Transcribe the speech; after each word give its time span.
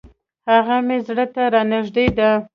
هغه 0.49 0.75
مي 0.85 0.97
زړه 1.07 1.25
ته 1.33 1.43
را 1.53 1.61
نژدې 1.71 2.07
ده. 2.17 2.29